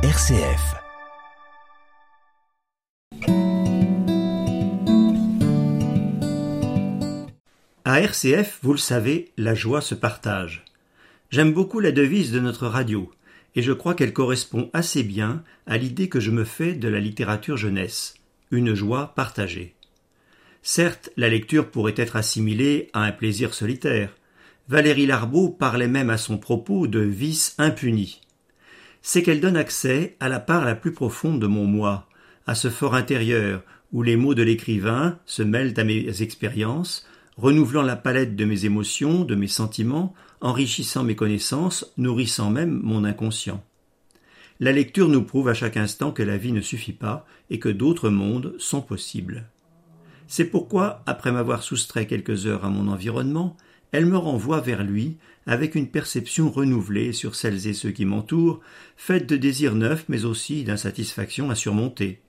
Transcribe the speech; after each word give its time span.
RCF. 0.00 0.76
À 7.84 8.00
RCF, 8.00 8.60
vous 8.62 8.70
le 8.70 8.78
savez, 8.78 9.32
la 9.36 9.56
joie 9.56 9.80
se 9.80 9.96
partage. 9.96 10.64
J'aime 11.30 11.52
beaucoup 11.52 11.80
la 11.80 11.90
devise 11.90 12.30
de 12.30 12.38
notre 12.38 12.68
radio, 12.68 13.10
et 13.56 13.62
je 13.62 13.72
crois 13.72 13.94
qu'elle 13.94 14.12
correspond 14.12 14.70
assez 14.72 15.02
bien 15.02 15.42
à 15.66 15.78
l'idée 15.78 16.08
que 16.08 16.20
je 16.20 16.30
me 16.30 16.44
fais 16.44 16.74
de 16.74 16.86
la 16.86 17.00
littérature 17.00 17.56
jeunesse, 17.56 18.14
une 18.52 18.74
joie 18.74 19.14
partagée. 19.16 19.74
Certes, 20.62 21.10
la 21.16 21.28
lecture 21.28 21.72
pourrait 21.72 21.94
être 21.96 22.14
assimilée 22.14 22.88
à 22.92 23.02
un 23.02 23.10
plaisir 23.10 23.52
solitaire. 23.52 24.14
Valérie 24.68 25.06
Larbeau 25.06 25.48
parlait 25.48 25.88
même 25.88 26.10
à 26.10 26.18
son 26.18 26.38
propos 26.38 26.86
de 26.86 27.00
vice 27.00 27.56
impuni 27.58 28.20
c'est 29.08 29.22
qu'elle 29.22 29.40
donne 29.40 29.56
accès 29.56 30.18
à 30.20 30.28
la 30.28 30.38
part 30.38 30.66
la 30.66 30.74
plus 30.74 30.92
profonde 30.92 31.40
de 31.40 31.46
mon 31.46 31.64
moi, 31.64 32.10
à 32.46 32.54
ce 32.54 32.68
fort 32.68 32.94
intérieur 32.94 33.62
où 33.90 34.02
les 34.02 34.16
mots 34.16 34.34
de 34.34 34.42
l'écrivain 34.42 35.18
se 35.24 35.42
mêlent 35.42 35.72
à 35.80 35.84
mes 35.84 36.20
expériences, 36.20 37.06
renouvelant 37.38 37.80
la 37.80 37.96
palette 37.96 38.36
de 38.36 38.44
mes 38.44 38.66
émotions, 38.66 39.24
de 39.24 39.34
mes 39.34 39.46
sentiments, 39.46 40.12
enrichissant 40.42 41.04
mes 41.04 41.16
connaissances, 41.16 41.90
nourrissant 41.96 42.50
même 42.50 42.82
mon 42.84 43.02
inconscient. 43.02 43.64
La 44.60 44.72
lecture 44.72 45.08
nous 45.08 45.22
prouve 45.22 45.48
à 45.48 45.54
chaque 45.54 45.78
instant 45.78 46.12
que 46.12 46.22
la 46.22 46.36
vie 46.36 46.52
ne 46.52 46.60
suffit 46.60 46.92
pas 46.92 47.24
et 47.48 47.58
que 47.58 47.70
d'autres 47.70 48.10
mondes 48.10 48.56
sont 48.58 48.82
possibles. 48.82 49.46
C'est 50.26 50.50
pourquoi, 50.50 51.02
après 51.06 51.32
m'avoir 51.32 51.62
soustrait 51.62 52.06
quelques 52.06 52.46
heures 52.46 52.66
à 52.66 52.68
mon 52.68 52.88
environnement, 52.88 53.56
elle 53.92 54.06
me 54.06 54.16
renvoie 54.16 54.60
vers 54.60 54.84
lui 54.84 55.16
avec 55.46 55.74
une 55.74 55.88
perception 55.88 56.50
renouvelée 56.50 57.12
sur 57.12 57.34
celles 57.34 57.66
et 57.66 57.72
ceux 57.72 57.90
qui 57.90 58.04
m'entourent, 58.04 58.60
faite 58.96 59.26
de 59.26 59.36
désirs 59.36 59.74
neufs 59.74 60.04
mais 60.08 60.24
aussi 60.24 60.62
d'insatisfaction 60.62 61.50
à 61.50 61.54
surmonter. 61.54 62.20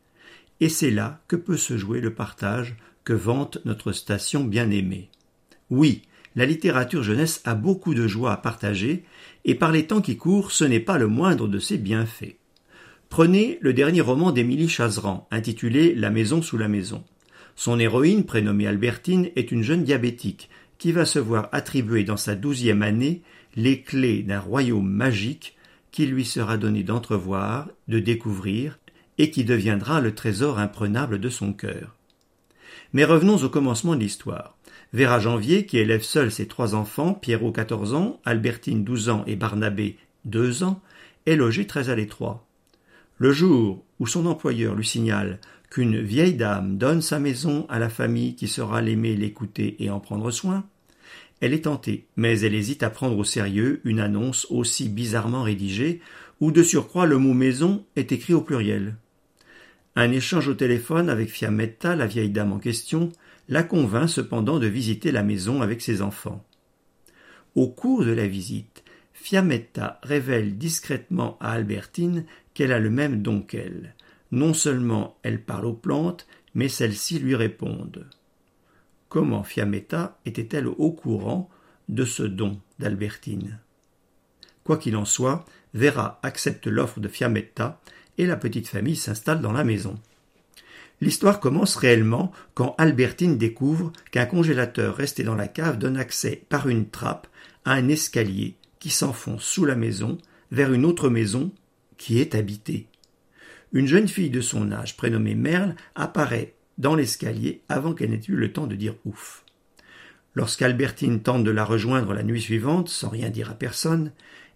Et 0.62 0.70
c'est 0.70 0.92
là 0.92 1.22
que 1.28 1.36
peut 1.36 1.58
se 1.58 1.78
jouer 1.78 2.00
le 2.00 2.14
partage 2.14 2.76
que 3.04 3.14
vante 3.14 3.58
notre 3.66 3.92
station 3.92 4.44
bien-aimée. 4.44 5.10
Oui, 5.70 6.04
la 6.36 6.46
littérature 6.46 7.04
jeunesse 7.04 7.42
a 7.44 7.56
beaucoup 7.56 7.94
de 7.94 8.08
joie 8.08 8.32
à 8.32 8.38
partager, 8.38 9.04
et 9.46 9.56
par 9.56 9.72
les 9.72 9.88
temps 9.88 10.02
qui 10.02 10.16
courent, 10.16 10.52
ce 10.52 10.64
n'est 10.64 10.80
pas 10.80 10.98
le 10.98 11.08
moindre 11.08 11.48
de 11.48 11.60
ses 11.60 11.78
bienfaits. 11.78 12.36
Prenez 13.10 13.58
le 13.62 13.74
dernier 13.74 14.02
roman 14.02 14.32
d'Émilie 14.32 14.70
Chazeran, 14.70 15.28
intitulé 15.32 15.96
La 15.96 16.12
maison 16.12 16.42
sous 16.42 16.58
la 16.58 16.68
maison. 16.68 17.04
Son 17.56 17.80
héroïne, 17.80 18.26
prénommée 18.26 18.68
Albertine, 18.68 19.30
est 19.36 19.52
une 19.52 19.64
jeune 19.64 19.84
diabétique 19.84 20.50
qui 20.80 20.92
va 20.92 21.06
se 21.06 21.20
voir 21.20 21.50
attribuer 21.52 22.04
dans 22.04 22.18
sa 22.18 22.36
douzième 22.36 22.82
année 22.82 23.22
les 23.56 23.82
clés 23.82 24.24
d'un 24.24 24.40
royaume 24.40 24.90
magique 24.90 25.56
qui 25.92 26.06
lui 26.06 26.26
sera 26.26 26.58
donné 26.58 26.84
d'entrevoir, 26.84 27.68
de 27.88 28.00
découvrir, 28.00 28.80
et 29.18 29.32
qui 29.32 29.44
deviendra 29.44 30.00
le 30.00 30.16
trésor 30.16 30.58
imprenable 30.60 31.20
de 31.20 31.30
son 31.30 31.52
cœur. 31.52 31.96
Mais 32.94 33.04
revenons 33.04 33.38
au 33.44 33.50
commencement 33.50 33.96
de 33.96 34.00
l'histoire. 34.00 34.58
Vera 34.94 35.20
Janvier, 35.20 35.66
qui 35.66 35.78
élève 35.78 36.02
seul 36.02 36.32
ses 36.32 36.48
trois 36.48 36.74
enfants, 36.74 37.14
Pierrot 37.14 37.52
quatorze 37.52 37.94
ans, 37.94 38.20
Albertine 38.26 38.84
douze 38.84 39.10
ans 39.10 39.24
et 39.28 39.36
Barnabé 39.36 39.98
deux 40.26 40.64
ans, 40.64 40.82
est 41.26 41.36
logée 41.36 41.68
très 41.68 41.90
à 41.90 41.96
l'étroit. 41.96 42.48
Le 43.18 43.34
jour 43.34 43.84
où 44.00 44.08
son 44.08 44.26
employeur 44.26 44.76
lui 44.76 44.86
signale 44.86 45.40
qu'une 45.70 46.02
vieille 46.02 46.34
dame 46.34 46.78
donne 46.78 47.02
sa 47.02 47.20
maison 47.20 47.66
à 47.70 47.80
la 47.80 47.90
famille 47.90 48.36
qui 48.36 48.48
saura 48.48 48.82
l'aimer, 48.82 49.16
l'écouter 49.16 49.76
et 49.80 49.90
en 49.90 50.00
prendre 50.00 50.32
soin, 50.32 50.66
elle 51.42 51.54
est 51.54 51.66
tentée, 51.66 52.06
mais 52.18 52.42
elle 52.42 52.56
hésite 52.56 52.84
à 52.84 52.90
prendre 52.90 53.18
au 53.18 53.24
sérieux 53.24 53.82
une 53.86 54.00
annonce 54.00 54.48
aussi 54.50 54.90
bizarrement 54.90 55.44
rédigée, 55.44 56.02
où 56.42 56.52
de 56.52 56.64
surcroît 56.64 57.06
le 57.06 57.18
mot 57.18 57.34
maison 57.34 57.86
est 57.96 58.12
écrit 58.12 58.34
au 58.34 58.42
pluriel. 58.42 58.96
Un 59.96 60.12
échange 60.12 60.48
au 60.48 60.54
téléphone 60.54 61.10
avec 61.10 61.30
Fiametta, 61.30 61.96
la 61.96 62.08
vieille 62.08 62.30
dame 62.30 62.54
en 62.54 62.60
question, 62.60 63.12
la 63.48 63.64
convainc 63.64 64.10
cependant 64.10 64.60
de 64.60 64.68
visiter 64.68 65.12
la 65.12 65.24
maison 65.24 65.62
avec 65.62 65.82
ses 65.82 66.02
enfants. 66.02 66.46
Au 67.56 67.68
cours 67.68 68.06
de 68.06 68.12
la 68.12 68.28
visite, 68.28 68.84
Fiametta 69.14 70.00
révèle 70.04 70.58
discrètement 70.58 71.38
à 71.40 71.52
Albertine 71.52 72.26
qu'elle 72.54 72.72
a 72.72 72.80
le 72.80 72.90
même 72.90 73.22
don 73.22 73.42
qu'elle. 73.42 73.96
Non 74.32 74.54
seulement 74.54 75.18
elle 75.24 75.42
parle 75.44 75.66
aux 75.66 75.74
plantes, 75.74 76.28
mais 76.54 76.70
celles-ci 76.70 77.20
lui 77.20 77.36
répondent. 77.36 78.08
Comment 79.08 79.44
Fiametta 79.44 80.20
était-elle 80.26 80.68
au 80.68 80.92
courant 80.92 81.50
de 81.88 82.06
ce 82.06 82.24
don 82.24 82.60
d'Albertine? 82.78 83.60
Quoi 84.64 84.78
qu'il 84.78 84.96
en 84.96 85.06
soit, 85.06 85.46
Vera 85.74 86.20
accepte 86.22 86.68
l'offre 86.68 87.00
de 87.00 87.08
Fiametta 87.08 87.82
et 88.20 88.26
la 88.26 88.36
petite 88.36 88.68
famille 88.68 88.96
s'installe 88.96 89.42
dans 89.42 89.52
la 89.52 89.64
maison. 89.64 89.98
L'histoire 91.02 91.40
commence 91.40 91.76
réellement 91.76 92.32
quand 92.54 92.76
Albertine 92.78 93.38
découvre 93.38 93.94
qu'un 94.12 94.26
congélateur 94.26 94.96
resté 94.96 95.24
dans 95.24 95.36
la 95.36 95.48
cave 95.48 95.78
donne 95.78 95.98
accès 95.98 96.44
par 96.50 96.68
une 96.68 96.90
trappe 96.90 97.28
à 97.66 97.72
un 97.74 97.88
escalier 97.88 98.58
qui 98.80 98.90
s'enfonce 98.90 99.44
sous 99.44 99.66
la 99.66 99.76
maison 99.76 100.18
vers 100.52 100.74
une 100.74 100.86
autre 100.86 101.10
maison 101.10 101.52
qui 101.98 102.20
est 102.20 102.36
habitée 102.36 102.89
une 103.72 103.88
jeune 103.88 104.08
fille 104.08 104.30
de 104.30 104.42
son 104.42 104.72
âge, 104.72 104.98
prénommée 104.98 105.36
Merle, 105.36 105.76
apparaît 105.96 106.54
dans 106.78 106.96
l'escalier 106.96 107.62
avant 107.70 107.94
qu'elle 107.94 108.12
n'ait 108.12 108.22
eu 108.28 108.36
le 108.36 108.52
temps 108.52 108.68
de 108.68 108.76
dire 108.76 108.96
ouf. 109.06 109.44
Lorsqu'Albertine 110.36 111.22
tente 111.22 111.44
de 111.44 111.52
la 111.52 111.66
rejoindre 111.66 112.14
la 112.14 112.24
nuit 112.24 112.42
suivante, 112.42 112.90
sans 112.90 113.10
rien 113.10 113.30
dire 113.30 113.52
à 113.52 113.56
personne, 113.56 114.12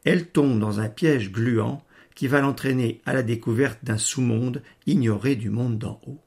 elle 0.06 0.28
tombe 0.28 0.59
dans 0.59 0.79
un 0.79 0.90
piège 0.90 1.31
gluant 1.31 1.84
qui 2.16 2.28
va 2.28 2.41
l'entraîner 2.41 3.01
à 3.06 3.13
la 3.13 3.24
découverte 3.24 3.79
d'un 3.84 3.97
sous-monde 3.97 4.62
ignoré 4.85 5.35
du 5.35 5.50
monde 5.50 5.78
d'en 5.78 6.00
haut. 6.07 6.22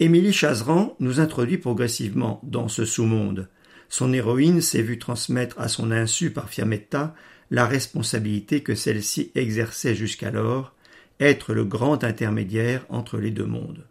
Émilie 0.00 0.32
Chazeran 0.32 0.96
nous 1.00 1.20
introduit 1.20 1.58
progressivement 1.58 2.40
dans 2.44 2.68
ce 2.68 2.84
sous-monde. 2.84 3.48
Son 3.88 4.12
héroïne 4.12 4.60
s'est 4.60 4.82
vue 4.82 4.98
transmettre 4.98 5.60
à 5.60 5.68
son 5.68 5.90
insu 5.90 6.30
par 6.30 6.48
Fiametta 6.48 7.14
la 7.50 7.66
responsabilité 7.66 8.62
que 8.62 8.74
celle-ci 8.74 9.32
exerçait 9.34 9.94
jusqu'alors 9.94 10.74
être 11.20 11.54
le 11.54 11.64
grand 11.64 12.04
intermédiaire 12.04 12.86
entre 12.88 13.18
les 13.18 13.30
deux 13.30 13.46
mondes. 13.46 13.84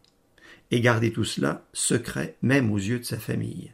Et 0.71 0.81
garder 0.81 1.11
tout 1.11 1.23
cela 1.23 1.65
secret 1.73 2.35
même 2.41 2.71
aux 2.71 2.77
yeux 2.77 2.99
de 2.99 3.05
sa 3.05 3.17
famille. 3.17 3.71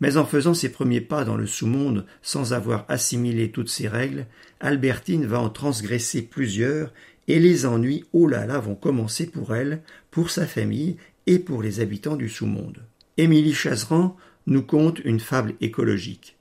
Mais 0.00 0.16
en 0.16 0.26
faisant 0.26 0.54
ses 0.54 0.70
premiers 0.70 1.00
pas 1.00 1.24
dans 1.24 1.36
le 1.36 1.46
sous-monde 1.46 2.04
sans 2.22 2.52
avoir 2.52 2.84
assimilé 2.88 3.50
toutes 3.50 3.70
ces 3.70 3.88
règles, 3.88 4.26
Albertine 4.60 5.24
va 5.24 5.40
en 5.40 5.48
transgresser 5.48 6.22
plusieurs 6.22 6.92
et 7.28 7.40
les 7.40 7.66
ennuis, 7.66 8.04
oh 8.12 8.26
là 8.26 8.46
là, 8.46 8.58
vont 8.58 8.74
commencer 8.74 9.26
pour 9.26 9.54
elle, 9.54 9.82
pour 10.10 10.30
sa 10.30 10.46
famille 10.46 10.96
et 11.26 11.38
pour 11.38 11.62
les 11.62 11.80
habitants 11.80 12.16
du 12.16 12.28
sous-monde. 12.28 12.78
Émilie 13.16 13.54
Chazeran 13.54 14.16
nous 14.46 14.62
conte 14.62 15.00
une 15.04 15.20
fable 15.20 15.54
écologique. 15.60 16.36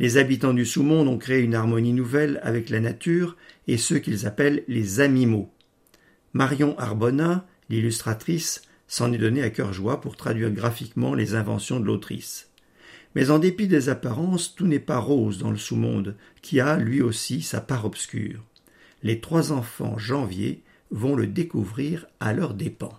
Les 0.00 0.16
habitants 0.16 0.54
du 0.54 0.66
sous-monde 0.66 1.06
ont 1.06 1.18
créé 1.18 1.40
une 1.40 1.54
harmonie 1.54 1.92
nouvelle 1.92 2.40
avec 2.42 2.68
la 2.68 2.80
nature 2.80 3.36
et 3.68 3.76
ceux 3.76 3.98
qu'ils 3.98 4.26
appellent 4.26 4.64
les 4.66 5.00
animaux, 5.00 5.52
Marion 6.36 6.76
Arbona, 6.80 7.46
l'illustratrice, 7.70 8.62
s'en 8.88 9.12
est 9.12 9.18
donnée 9.18 9.44
à 9.44 9.50
cœur 9.50 9.72
joie 9.72 10.00
pour 10.00 10.16
traduire 10.16 10.50
graphiquement 10.50 11.14
les 11.14 11.36
inventions 11.36 11.78
de 11.78 11.84
l'autrice. 11.84 12.50
Mais 13.14 13.30
en 13.30 13.38
dépit 13.38 13.68
des 13.68 13.88
apparences, 13.88 14.56
tout 14.56 14.66
n'est 14.66 14.80
pas 14.80 14.98
rose 14.98 15.38
dans 15.38 15.52
le 15.52 15.56
sous-monde, 15.56 16.16
qui 16.42 16.58
a 16.58 16.76
lui 16.76 17.02
aussi 17.02 17.40
sa 17.40 17.60
part 17.60 17.84
obscure. 17.84 18.40
Les 19.04 19.20
trois 19.20 19.52
enfants 19.52 19.96
janvier 19.96 20.64
vont 20.90 21.14
le 21.14 21.28
découvrir 21.28 22.06
à 22.18 22.32
leurs 22.32 22.54
dépens. 22.54 22.98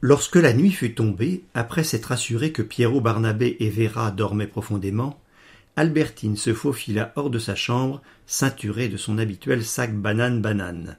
Lorsque 0.00 0.36
la 0.36 0.54
nuit 0.54 0.72
fut 0.72 0.94
tombée, 0.94 1.44
après 1.54 1.84
s'être 1.84 2.10
assuré 2.10 2.50
que 2.50 2.62
Pierrot 2.62 3.00
Barnabé 3.00 3.58
et 3.60 3.70
Vera 3.70 4.10
dormaient 4.10 4.48
profondément, 4.48 5.20
Albertine 5.76 6.36
se 6.36 6.52
faufila 6.52 7.12
hors 7.16 7.30
de 7.30 7.38
sa 7.38 7.54
chambre, 7.54 8.02
ceinturée 8.26 8.88
de 8.88 8.96
son 8.96 9.18
habituel 9.18 9.64
sac 9.64 9.94
banane-banane. 9.94 10.98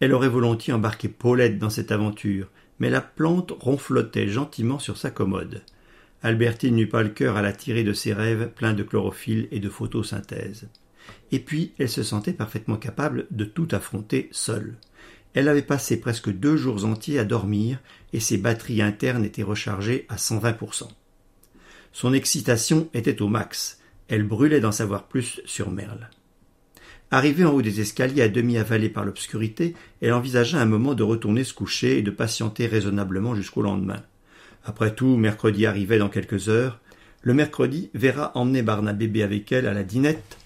Elle 0.00 0.12
aurait 0.12 0.28
volontiers 0.28 0.72
embarqué 0.72 1.08
Paulette 1.08 1.58
dans 1.58 1.70
cette 1.70 1.90
aventure, 1.90 2.48
mais 2.78 2.90
la 2.90 3.00
plante 3.00 3.52
ronflotait 3.58 4.28
gentiment 4.28 4.78
sur 4.78 4.98
sa 4.98 5.10
commode. 5.10 5.62
Albertine 6.22 6.76
n'eut 6.76 6.88
pas 6.88 7.02
le 7.02 7.08
cœur 7.08 7.36
à 7.36 7.42
la 7.42 7.52
tirer 7.52 7.84
de 7.84 7.92
ses 7.92 8.12
rêves 8.12 8.50
pleins 8.54 8.74
de 8.74 8.82
chlorophylle 8.82 9.48
et 9.50 9.60
de 9.60 9.68
photosynthèse. 9.68 10.68
Et 11.32 11.38
puis 11.38 11.72
elle 11.78 11.88
se 11.88 12.02
sentait 12.02 12.32
parfaitement 12.32 12.76
capable 12.76 13.26
de 13.30 13.44
tout 13.44 13.68
affronter 13.70 14.28
seule. 14.32 14.76
Elle 15.34 15.48
avait 15.48 15.62
passé 15.62 16.00
presque 16.00 16.30
deux 16.30 16.56
jours 16.56 16.84
entiers 16.84 17.18
à 17.18 17.24
dormir 17.24 17.78
et 18.12 18.20
ses 18.20 18.38
batteries 18.38 18.82
internes 18.82 19.24
étaient 19.24 19.42
rechargées 19.42 20.06
à 20.08 20.16
120%. 20.16 20.88
Son 21.92 22.12
excitation 22.12 22.88
était 22.92 23.22
au 23.22 23.28
max. 23.28 23.78
Elle 24.08 24.24
brûlait 24.24 24.60
d'en 24.60 24.72
savoir 24.72 25.04
plus 25.04 25.40
sur 25.44 25.70
Merle. 25.70 26.08
Arrivée 27.10 27.44
en 27.44 27.52
haut 27.52 27.62
des 27.62 27.80
escaliers 27.80 28.22
à 28.22 28.28
demi 28.28 28.58
avalée 28.58 28.88
par 28.88 29.04
l'obscurité, 29.04 29.74
elle 30.00 30.12
envisagea 30.12 30.60
un 30.60 30.66
moment 30.66 30.94
de 30.94 31.04
retourner 31.04 31.44
se 31.44 31.54
coucher 31.54 31.98
et 31.98 32.02
de 32.02 32.10
patienter 32.10 32.66
raisonnablement 32.66 33.34
jusqu'au 33.34 33.62
lendemain. 33.62 34.02
Après 34.64 34.94
tout, 34.94 35.16
mercredi 35.16 35.66
arrivait 35.66 35.98
dans 35.98 36.08
quelques 36.08 36.48
heures. 36.48 36.80
Le 37.22 37.34
mercredi, 37.34 37.90
Vera 37.94 38.32
emmenait 38.34 38.62
Barnabébé 38.62 39.22
avec 39.22 39.52
elle 39.52 39.68
à 39.68 39.74
la 39.74 39.84
dinette. 39.84 40.38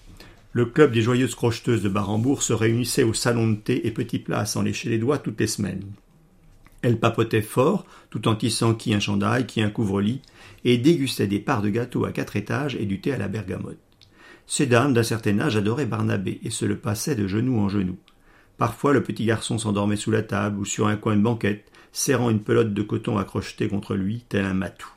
Le 0.53 0.65
club 0.65 0.91
des 0.91 1.01
joyeuses 1.01 1.33
crocheteuses 1.33 1.81
de 1.81 1.89
Barambourg 1.89 2.43
se 2.43 2.53
réunissait 2.53 3.03
au 3.03 3.13
salon 3.13 3.47
de 3.47 3.55
thé 3.55 3.87
et 3.87 3.91
petits 3.91 4.19
plats 4.19 4.45
sans 4.45 4.61
lécher 4.61 4.89
les 4.89 4.99
doigts 4.99 5.17
toutes 5.17 5.39
les 5.39 5.47
semaines. 5.47 5.83
Elle 6.81 6.99
papotait 6.99 7.41
fort, 7.41 7.85
tout 8.09 8.27
en 8.27 8.35
tissant 8.35 8.73
qui 8.73 8.93
un 8.93 8.99
chandail, 8.99 9.45
qui 9.45 9.61
un 9.61 9.69
couvre-lit, 9.69 10.21
et 10.63 10.77
dégustait 10.77 11.27
des 11.27 11.39
parts 11.39 11.61
de 11.61 11.69
gâteau 11.69 12.05
à 12.05 12.11
quatre 12.11 12.35
étages 12.35 12.75
et 12.75 12.85
du 12.85 12.99
thé 13.01 13.13
à 13.13 13.17
la 13.17 13.27
bergamote. 13.27 13.77
Ces 14.47 14.65
dames 14.65 14.93
d'un 14.93 15.03
certain 15.03 15.39
âge 15.39 15.55
adoraient 15.55 15.85
Barnabé 15.85 16.39
et 16.43 16.49
se 16.49 16.65
le 16.65 16.77
passaient 16.77 17.15
de 17.15 17.27
genou 17.27 17.59
en 17.59 17.69
genou. 17.69 17.97
Parfois 18.57 18.93
le 18.93 19.03
petit 19.03 19.25
garçon 19.25 19.57
s'endormait 19.57 19.95
sous 19.95 20.11
la 20.11 20.23
table 20.23 20.59
ou 20.59 20.65
sur 20.65 20.87
un 20.87 20.97
coin 20.97 21.15
de 21.15 21.21
banquette, 21.21 21.71
serrant 21.91 22.29
une 22.29 22.41
pelote 22.41 22.73
de 22.73 22.81
coton 22.81 23.17
accrochetée 23.17 23.67
contre 23.67 23.95
lui, 23.95 24.25
tel 24.27 24.45
un 24.45 24.53
matou. 24.53 24.89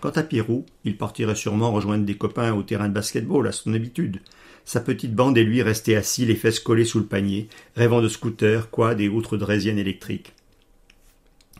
Quant 0.00 0.10
à 0.10 0.22
Pierrot, 0.22 0.66
il 0.84 0.96
partirait 0.98 1.34
sûrement 1.34 1.72
rejoindre 1.72 2.04
des 2.04 2.16
copains 2.16 2.52
au 2.52 2.62
terrain 2.62 2.88
de 2.88 2.94
basket-ball 2.94 3.46
à 3.48 3.52
son 3.52 3.72
habitude. 3.72 4.20
Sa 4.66 4.80
petite 4.80 5.14
bande 5.14 5.38
et 5.38 5.44
lui 5.44 5.62
restaient 5.62 5.96
assis, 5.96 6.26
les 6.26 6.36
fesses 6.36 6.60
collées 6.60 6.84
sous 6.84 6.98
le 6.98 7.06
panier, 7.06 7.48
rêvant 7.74 8.02
de 8.02 8.08
scooters, 8.08 8.70
quad 8.70 9.00
et 9.00 9.08
autres 9.08 9.36
draisiennes 9.36 9.78
électriques. 9.78 10.34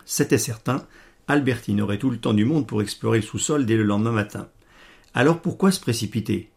C'était 0.05 0.39
certain, 0.39 0.87
Albertine 1.27 1.81
aurait 1.81 1.99
tout 1.99 2.11
le 2.11 2.19
temps 2.19 2.35
du 2.35 2.45
monde 2.45 2.67
pour 2.67 2.83
explorer 2.83 3.19
le 3.19 3.25
sous-sol 3.25 3.65
dès 3.65 3.77
le 3.77 3.83
lendemain 3.83 4.13
matin. 4.13 4.49
Alors 5.15 5.41
pourquoi 5.41 5.71
se 5.71 5.81
précipiter? 5.81 6.51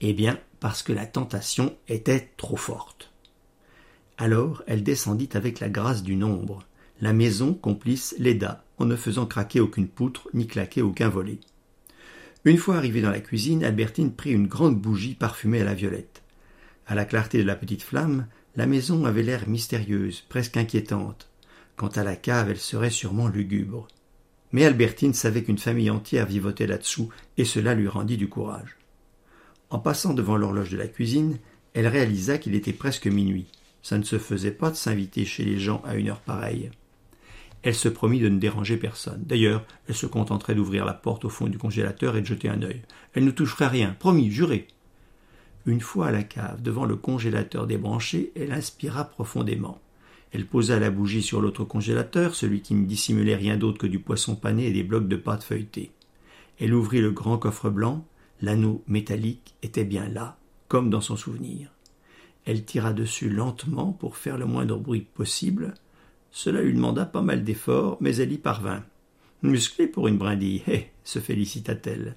Eh 0.00 0.12
bien, 0.12 0.38
parce 0.60 0.82
que 0.82 0.92
la 0.92 1.06
tentation 1.06 1.76
était 1.88 2.30
trop 2.36 2.56
forte. 2.56 3.12
Alors 4.18 4.62
elle 4.66 4.82
descendit 4.82 5.30
avec 5.32 5.60
la 5.60 5.68
grâce 5.68 6.02
du 6.02 6.14
nombre. 6.14 6.64
La 7.00 7.12
maison 7.12 7.54
complice 7.54 8.14
l'aida, 8.18 8.64
en 8.78 8.84
ne 8.84 8.96
faisant 8.96 9.26
craquer 9.26 9.60
aucune 9.60 9.88
poutre 9.88 10.28
ni 10.34 10.46
claquer 10.46 10.82
aucun 10.82 11.08
volet. 11.08 11.40
Une 12.44 12.58
fois 12.58 12.76
arrivée 12.76 13.00
dans 13.00 13.10
la 13.10 13.20
cuisine, 13.20 13.64
Albertine 13.64 14.12
prit 14.12 14.32
une 14.32 14.46
grande 14.46 14.78
bougie 14.78 15.14
parfumée 15.14 15.62
à 15.62 15.64
la 15.64 15.74
violette. 15.74 16.22
À 16.86 16.94
la 16.94 17.04
clarté 17.04 17.38
de 17.38 17.46
la 17.46 17.56
petite 17.56 17.82
flamme, 17.82 18.26
la 18.56 18.66
maison 18.66 19.04
avait 19.04 19.22
l'air 19.22 19.48
mystérieuse, 19.48 20.24
presque 20.28 20.56
inquiétante. 20.56 21.29
Quant 21.80 21.88
à 21.88 22.04
la 22.04 22.14
cave, 22.14 22.50
elle 22.50 22.58
serait 22.58 22.90
sûrement 22.90 23.26
lugubre. 23.26 23.88
Mais 24.52 24.66
Albertine 24.66 25.14
savait 25.14 25.42
qu'une 25.42 25.56
famille 25.56 25.88
entière 25.88 26.26
vivotait 26.26 26.66
là-dessous, 26.66 27.08
et 27.38 27.46
cela 27.46 27.72
lui 27.74 27.88
rendit 27.88 28.18
du 28.18 28.28
courage. 28.28 28.76
En 29.70 29.78
passant 29.78 30.12
devant 30.12 30.36
l'horloge 30.36 30.68
de 30.68 30.76
la 30.76 30.88
cuisine, 30.88 31.38
elle 31.72 31.86
réalisa 31.86 32.36
qu'il 32.36 32.54
était 32.54 32.74
presque 32.74 33.06
minuit. 33.06 33.46
Ça 33.82 33.96
ne 33.96 34.02
se 34.02 34.18
faisait 34.18 34.50
pas 34.50 34.70
de 34.70 34.76
s'inviter 34.76 35.24
chez 35.24 35.42
les 35.42 35.58
gens 35.58 35.80
à 35.86 35.94
une 35.94 36.10
heure 36.10 36.20
pareille. 36.20 36.70
Elle 37.62 37.74
se 37.74 37.88
promit 37.88 38.20
de 38.20 38.28
ne 38.28 38.38
déranger 38.38 38.76
personne. 38.76 39.22
D'ailleurs, 39.24 39.64
elle 39.88 39.94
se 39.94 40.04
contenterait 40.04 40.54
d'ouvrir 40.54 40.84
la 40.84 40.92
porte 40.92 41.24
au 41.24 41.30
fond 41.30 41.46
du 41.46 41.56
congélateur 41.56 42.14
et 42.14 42.20
de 42.20 42.26
jeter 42.26 42.50
un 42.50 42.60
œil. 42.60 42.82
Elle 43.14 43.24
ne 43.24 43.30
toucherait 43.30 43.68
rien, 43.68 43.96
promis, 43.98 44.30
juré. 44.30 44.68
Une 45.64 45.80
fois 45.80 46.08
à 46.08 46.12
la 46.12 46.24
cave, 46.24 46.60
devant 46.60 46.84
le 46.84 46.96
congélateur 46.96 47.66
débranché, 47.66 48.32
elle 48.36 48.52
inspira 48.52 49.06
profondément. 49.06 49.80
Elle 50.32 50.46
posa 50.46 50.78
la 50.78 50.90
bougie 50.90 51.22
sur 51.22 51.40
l'autre 51.40 51.64
congélateur, 51.64 52.34
celui 52.34 52.62
qui 52.62 52.74
ne 52.74 52.86
dissimulait 52.86 53.34
rien 53.34 53.56
d'autre 53.56 53.78
que 53.78 53.86
du 53.86 53.98
poisson 53.98 54.36
pané 54.36 54.66
et 54.66 54.72
des 54.72 54.84
blocs 54.84 55.08
de 55.08 55.16
pâte 55.16 55.42
feuilletée. 55.42 55.90
Elle 56.60 56.74
ouvrit 56.74 57.00
le 57.00 57.10
grand 57.10 57.38
coffre 57.38 57.70
blanc. 57.70 58.04
L'anneau 58.40 58.82
métallique 58.86 59.54
était 59.62 59.84
bien 59.84 60.08
là, 60.08 60.38
comme 60.68 60.88
dans 60.88 61.00
son 61.00 61.16
souvenir. 61.16 61.70
Elle 62.44 62.64
tira 62.64 62.92
dessus 62.92 63.28
lentement 63.28 63.92
pour 63.92 64.16
faire 64.16 64.38
le 64.38 64.46
moindre 64.46 64.78
bruit 64.78 65.06
possible. 65.14 65.74
Cela 66.30 66.62
lui 66.62 66.74
demanda 66.74 67.04
pas 67.04 67.22
mal 67.22 67.44
d'efforts, 67.44 67.98
mais 68.00 68.16
elle 68.16 68.32
y 68.32 68.38
parvint. 68.38 68.84
Musclée 69.42 69.86
pour 69.86 70.06
une 70.06 70.18
brindille, 70.18 70.62
hé, 70.68 70.90
se 71.02 71.18
félicita-t-elle. 71.18 72.16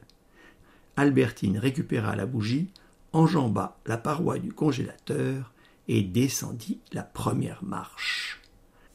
Albertine 0.95 1.57
récupéra 1.57 2.15
la 2.15 2.25
bougie, 2.25 2.69
enjamba 3.11 3.79
la 3.85 3.97
paroi 3.97 4.39
du 4.39 4.53
congélateur 4.53 5.52
et 5.87 6.01
descendit 6.01 6.79
la 6.91 7.03
première 7.03 7.63
marche. 7.63 8.39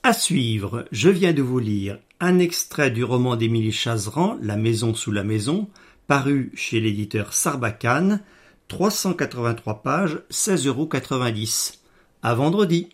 À 0.03 0.13
suivre, 0.13 0.87
je 0.93 1.09
viens 1.09 1.33
de 1.33 1.43
vous 1.43 1.59
lire 1.59 1.99
un 2.21 2.39
extrait 2.39 2.91
du 2.91 3.05
roman 3.05 3.37
d'Émilie 3.37 3.73
Chazeran, 3.73 4.39
La 4.43 4.57
maison 4.57 4.95
sous 4.95 5.13
la 5.13 5.25
maison, 5.25 5.69
paru 6.07 6.51
chez 6.55 6.81
l'éditeur 6.81 7.33
Sarbacane, 7.33 8.21
383 8.69 9.83
pages, 9.83 10.23
16,90 10.31 10.67
euros. 10.69 10.89
À 12.23 12.35
vendredi. 12.35 12.89